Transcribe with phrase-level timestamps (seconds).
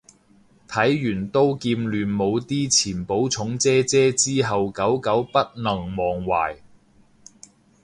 [0.67, 6.57] 睇完刀劍亂舞啲前寶塚姐姐之後久久不能忘懷